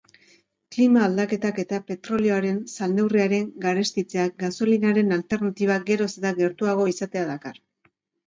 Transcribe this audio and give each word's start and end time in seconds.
Klima-aldaketak 0.75 1.59
eta 1.63 1.79
petrolioaren 1.89 2.57
salneurriaren 2.71 3.45
garestitzeak 3.67 4.33
gasolinaren 4.45 5.15
alternatibak 5.17 5.87
geroz 5.91 6.11
eta 6.23 6.33
gertuago 6.43 6.89
izatea 6.95 7.27
dakar. 7.33 7.61